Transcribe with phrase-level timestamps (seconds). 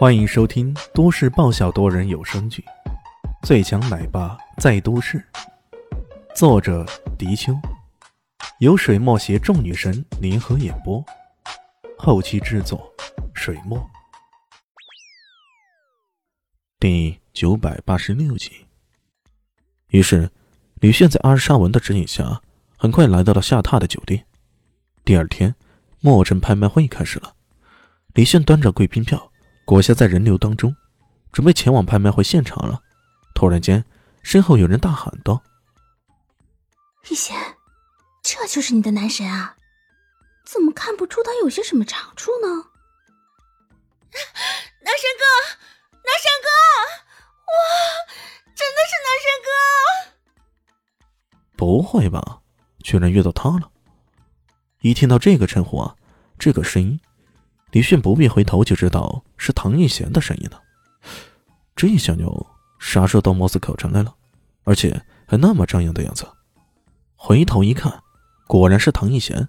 [0.00, 2.64] 欢迎收听都市爆笑多人有声剧
[3.46, 5.22] 《最强奶爸在都市》，
[6.34, 6.86] 作者：
[7.18, 7.52] 迪秋，
[8.60, 11.04] 由水墨携众女神联合演播，
[11.98, 12.90] 后期制作：
[13.34, 13.78] 水墨。
[16.78, 18.52] 第九百八十六集。
[19.88, 20.30] 于是，
[20.76, 22.40] 李炫在阿尔沙文的指引下，
[22.78, 24.24] 很快来到了下榻的酒店。
[25.04, 25.54] 第二天，
[26.00, 27.34] 墨镇拍卖会开始了。
[28.14, 29.29] 李炫端着贵宾票，
[29.70, 30.74] 裹挟在人流当中，
[31.30, 32.82] 准备前往拍卖会现场了。
[33.36, 33.84] 突然间，
[34.20, 35.44] 身后有人大喊道
[37.08, 37.36] ：“一贤，
[38.20, 39.54] 这就是你的男神啊？
[40.44, 42.48] 怎么看不出他有些什么长处呢？”
[44.10, 45.24] 男神哥，
[46.02, 46.48] 男神哥，
[47.46, 47.54] 哇，
[48.46, 49.54] 真的是男神哥！
[51.56, 52.40] 不会吧，
[52.82, 53.70] 居然遇到他了！
[54.80, 55.94] 一听到这个称呼啊，
[56.40, 56.98] 这个声音。
[57.72, 60.60] 李迅不必回头就知道是唐艺贤的声音了。
[61.76, 62.46] 这小妞
[62.80, 64.12] 啥时候到莫斯科城来了？
[64.64, 66.26] 而且还那么张扬的样子。
[67.14, 68.02] 回头一看，
[68.46, 69.48] 果然是唐艺贤。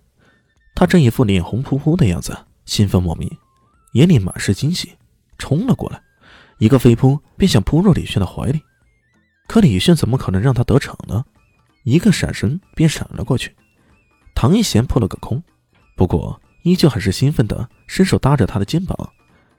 [0.75, 3.29] 他这一副脸红扑扑的样子，兴奋莫名，
[3.93, 4.95] 眼里满是惊喜，
[5.37, 6.01] 冲了过来，
[6.59, 8.61] 一个飞扑便想扑入李迅的怀里。
[9.47, 11.25] 可李迅怎么可能让他得逞呢？
[11.83, 13.55] 一个闪身便闪了过去，
[14.35, 15.43] 唐艺贤扑了个空。
[15.97, 16.39] 不过。
[16.63, 19.13] 依旧很是兴奋的，伸手搭着他的肩膀，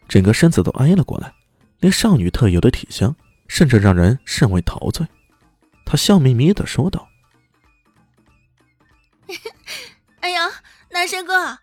[0.09, 1.35] 整个身子都挨了过来，
[1.81, 3.17] 连少女特有的体香，
[3.49, 5.07] 甚至让人甚为陶醉。
[5.85, 7.09] 他笑眯眯的说道
[10.21, 10.49] ：“哎呀，
[10.91, 11.59] 男神哥，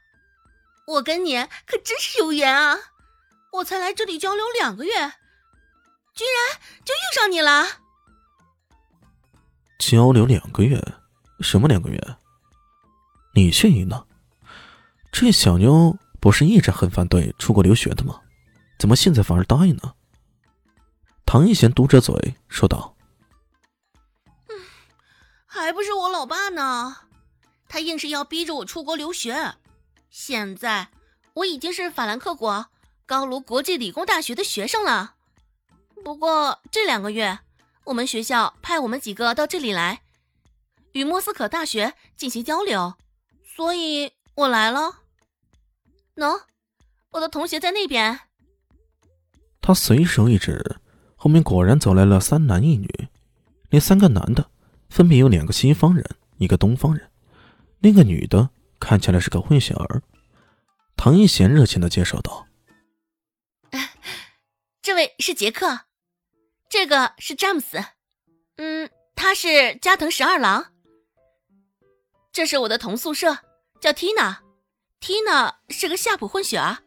[0.86, 2.78] 我跟你可真是有缘啊！
[3.54, 4.92] 我才来这里交流两个月，
[6.14, 7.66] 居然就遇上你了。
[9.80, 10.84] 交流两个月？
[11.40, 12.00] 什么两个月？
[13.34, 14.06] 你炫赢了？”
[15.12, 18.22] 这小妞不是一直很反对出国留学的吗？
[18.78, 19.96] 怎么现在反而答应了？
[21.26, 22.96] 唐一贤嘟着嘴说道
[24.48, 24.56] ：“嗯，
[25.45, 26.95] 还不是我老爸呢，
[27.67, 29.56] 他硬是要逼着我出国留学。
[30.10, 30.88] 现在
[31.33, 32.67] 我已经是法兰克国
[33.06, 35.16] 高卢国际理工大学的学生了。
[36.04, 37.39] 不过这两个月，
[37.86, 40.02] 我们学校派我们几个到这里来，
[40.94, 42.94] 与莫斯科大学进行交流，
[43.44, 44.98] 所以。”我来了，
[46.20, 46.44] 喏，
[47.12, 48.20] 我的同学在那边。
[49.62, 50.78] 他随手一指，
[51.16, 53.08] 后面果然走来了三男一女。
[53.72, 54.52] 那三个男的
[54.90, 56.06] 分别有两个西方人，
[56.38, 57.10] 一个东方人，
[57.80, 58.50] 那个女的
[58.80, 60.04] 看起来是个混血儿。
[60.98, 62.48] 唐一贤热情的介绍道
[64.84, 65.82] ：“这位是杰克，
[66.68, 67.82] 这个是詹姆斯，
[68.58, 70.74] 嗯，他是加藤十二郎。
[72.34, 73.38] 这是我的同宿舍。”
[73.80, 74.44] 叫缇娜，
[74.99, 76.80] 缇娜是个夏普混血儿。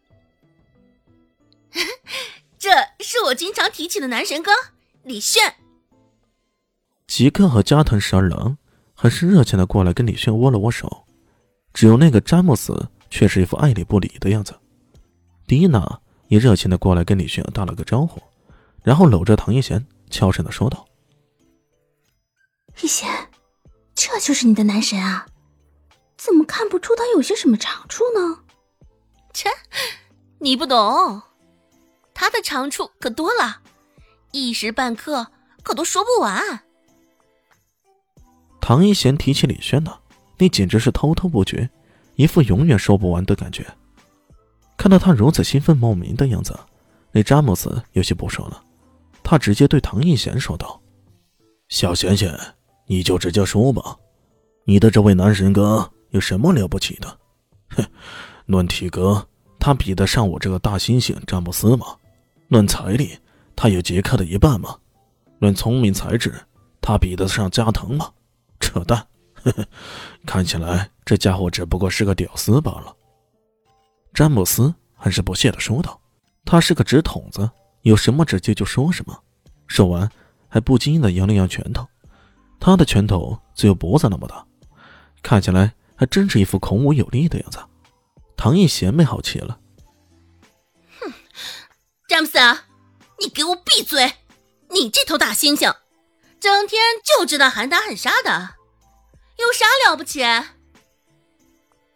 [2.59, 4.53] 这是我经常提起的男神哥
[5.03, 5.57] 李炫。
[7.07, 8.57] 吉克和加藤十二郎
[8.95, 11.05] 很是热情的过来跟李炫握了握手，
[11.73, 14.55] 只有那个詹姆斯却是一副爱理不理的样子。
[15.47, 18.23] 缇娜也热情的过来跟李炫打了个招呼，
[18.83, 20.87] 然后搂着唐一贤悄声的说道
[22.81, 23.09] ：“一贤，
[23.95, 25.27] 这就是你的男神啊。”
[26.25, 28.39] 怎么看不出他有些什么长处呢？
[29.35, 29.49] 切，
[30.39, 31.21] 你不懂，
[32.15, 33.61] 他的长处可多了，
[34.31, 35.27] 一时半刻
[35.65, 36.61] 可都说不完。
[38.61, 39.99] 唐一贤提起李轩呢，
[40.39, 41.69] 那简直是滔滔不绝，
[42.15, 43.67] 一副永远说不完的感觉。
[44.77, 46.57] 看到他如此兴奋莫名的样子，
[47.11, 48.63] 那詹姆斯有些不爽了，
[49.25, 50.81] 他直接对唐一贤说道
[51.69, 52.39] ：“小贤贤，
[52.87, 53.97] 你就直接说吧，
[54.67, 57.19] 你的这位男神哥。”有什么了不起的？
[57.71, 57.85] 哼，
[58.47, 59.27] 论体格，
[59.59, 61.87] 他比得上我这个大猩猩詹姆斯吗？
[62.49, 63.19] 论财力，
[63.57, 64.77] 他有杰克的一半吗？
[65.39, 66.35] 论聪明才智，
[66.81, 68.11] 他比得上加藤吗？
[68.61, 68.99] 扯淡！
[69.43, 69.67] 呵呵，
[70.27, 72.95] 看起来这家伙只不过是个屌丝罢了。
[74.13, 75.99] 詹姆斯很是不屑的说道
[76.45, 77.51] ：“他是个直筒子，
[77.83, 79.19] 有什么直接就说什么。”
[79.67, 80.09] 说完，
[80.49, 81.89] 还不经意的扬了扬拳头，
[82.61, 84.45] 他的拳头只有脖子那么大，
[85.23, 85.73] 看起来。
[86.03, 87.61] 还真是一副孔武有力的样子，
[88.37, 89.61] 唐艺贤没好气了。
[90.99, 91.13] 哼，
[92.09, 92.41] 詹姆斯，
[93.21, 94.13] 你给我闭嘴！
[94.71, 95.77] 你这头大猩猩，
[96.41, 98.57] 整天就知道喊打喊杀的，
[99.39, 100.25] 有啥了不起？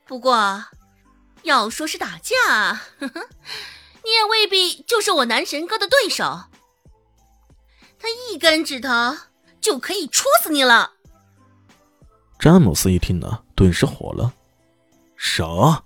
[0.07, 0.67] 不过，
[1.43, 3.29] 要说是打架，呵呵，
[4.05, 6.45] 你也未必就是我男神哥的对手。
[7.99, 8.89] 他一根指头
[9.61, 10.93] 就可以戳死你了。
[12.39, 14.33] 詹姆斯一听呢，顿时火了
[15.17, 15.83] ：“啥？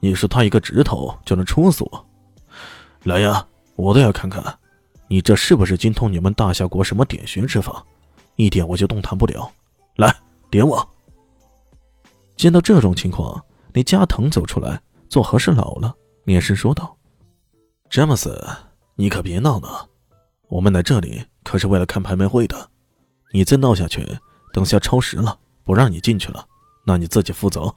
[0.00, 2.06] 你说他一个指头就能戳死我？
[3.04, 3.46] 来呀，
[3.76, 4.42] 我倒要看看，
[5.08, 7.82] 你这是不是精通你们大夏国什么点穴之法？
[8.36, 9.50] 一点我就动弹不了。
[9.96, 10.14] 来，
[10.50, 10.86] 点我。
[12.36, 15.94] 见到这种情况，那加藤走出来做和事佬了，
[16.24, 16.96] 连声说道
[17.88, 18.44] ：“詹姆斯，
[18.96, 19.88] 你可别闹了，
[20.48, 22.68] 我们来这里可是为了看拍卖会的。
[23.32, 24.18] 你再闹下去，
[24.52, 26.44] 等下超时了，不让你进去了，
[26.84, 27.74] 那你自己负责。”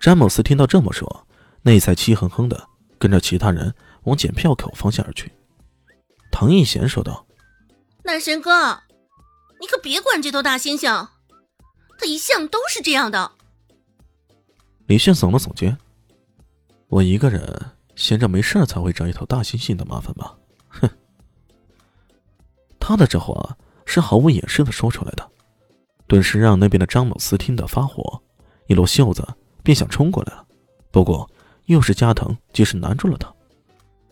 [0.00, 1.26] 詹姆斯听到这么说，
[1.62, 2.68] 那才气哼哼的，
[2.98, 5.32] 跟着其他人往检票口方向而去。
[6.30, 7.26] 唐艺贤说道
[8.04, 8.82] ：“男神哥，
[9.60, 11.08] 你可别管这头大猩猩。”
[11.96, 13.32] 他一向都是这样的。
[14.86, 15.78] 李炫耸了耸肩
[16.88, 20.36] ：“我一个人闲着没事才会找一头大猩猩的麻烦吧？”
[20.68, 20.90] 哼，
[22.78, 23.56] 他的这话
[23.86, 25.30] 是毫无掩饰的说出来的，
[26.06, 28.20] 顿时让那边的张某斯听得发火，
[28.66, 29.26] 一撸袖子
[29.62, 30.44] 便想冲过来了。
[30.90, 31.28] 不过
[31.66, 33.32] 又是加藤及时拦住了他。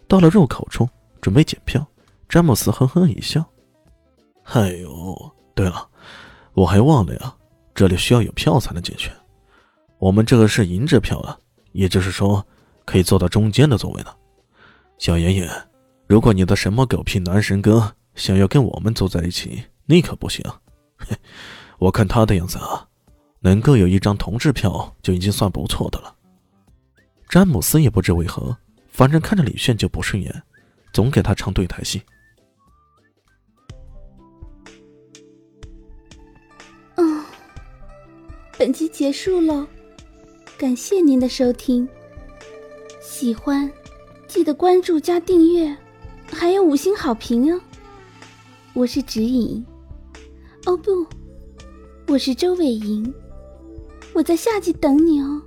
[0.08, 0.88] 到了入口处，
[1.20, 1.86] 准备检票，
[2.28, 3.44] 詹姆斯哼哼一笑
[4.44, 5.88] ：“哎呦，对了，
[6.54, 7.34] 我还忘了呀。”
[7.74, 9.10] 这里需要有票才能进去，
[9.98, 11.38] 我们这个是银质票啊，
[11.72, 12.46] 也就是说
[12.84, 14.14] 可以坐到中间的座位呢。
[14.98, 15.50] 小爷爷，
[16.06, 20.44] 如果你的什么狗屁男神哥想要跟我们坐在一起，那可不行。
[21.82, 22.86] 我看他的样子啊，
[23.40, 26.14] 能够有一张同志票就已经算不错的了。
[27.28, 28.56] 詹姆斯也不知为何，
[28.86, 30.42] 反正看着李炫就不顺眼，
[30.92, 32.00] 总给他唱对台戏。
[38.56, 39.66] 本集结束喽，
[40.56, 41.88] 感谢您的收听。
[43.00, 43.68] 喜欢
[44.28, 45.76] 记得关注加订阅，
[46.30, 47.60] 还有五星好评哦。
[48.72, 49.66] 我是指引，
[50.64, 51.04] 哦不，
[52.08, 53.14] 我是周伟莹，
[54.12, 55.40] 我在夏季等你哦。